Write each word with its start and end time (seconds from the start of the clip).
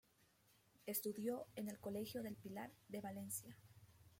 Estudió 0.87 1.45
en 1.55 1.69
el 1.69 1.77
Colegio 1.79 2.23
del 2.23 2.35
Pilar 2.35 2.71
de 2.87 3.01
Valencia. 3.01 3.55